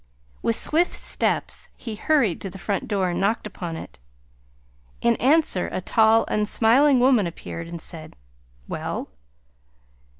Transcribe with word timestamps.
With 0.41 0.55
swift 0.55 0.93
steps 0.93 1.69
he 1.77 1.93
hurried 1.93 2.41
to 2.41 2.49
the 2.49 2.57
front 2.57 2.87
door 2.87 3.09
and 3.11 3.19
knocked 3.19 3.45
upon 3.45 3.77
it. 3.77 3.99
In 4.99 5.15
answer 5.17 5.69
a 5.71 5.79
tall, 5.79 6.25
unsmiling 6.27 6.99
woman 6.99 7.27
appeared, 7.27 7.67
and 7.67 7.79
said, 7.79 8.15
"Well?" 8.67 9.09